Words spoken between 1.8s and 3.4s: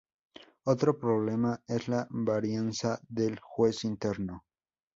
la varianza del